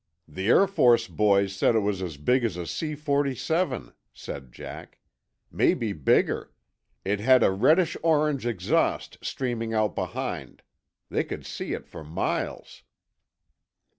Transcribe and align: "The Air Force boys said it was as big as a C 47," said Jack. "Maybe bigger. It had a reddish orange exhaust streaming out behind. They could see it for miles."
"The 0.27 0.47
Air 0.47 0.65
Force 0.65 1.07
boys 1.07 1.55
said 1.55 1.75
it 1.75 1.81
was 1.81 2.01
as 2.01 2.17
big 2.17 2.43
as 2.43 2.57
a 2.57 2.65
C 2.65 2.95
47," 2.95 3.93
said 4.11 4.51
Jack. 4.51 4.97
"Maybe 5.51 5.93
bigger. 5.93 6.51
It 7.05 7.19
had 7.19 7.43
a 7.43 7.51
reddish 7.51 7.95
orange 8.01 8.47
exhaust 8.47 9.19
streaming 9.21 9.75
out 9.75 9.93
behind. 9.93 10.63
They 11.11 11.23
could 11.23 11.45
see 11.45 11.73
it 11.73 11.85
for 11.85 12.03
miles." 12.03 12.81